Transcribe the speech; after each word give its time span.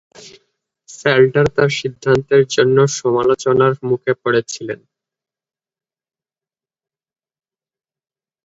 স্যালটার 0.89 1.47
তার 1.55 1.69
সিদ্ধান্তের 1.79 2.43
জন্য 2.47 2.77
সমালোচনার 2.99 3.73
মুখে 3.89 4.13
পড়েছিলেন। 4.21 4.79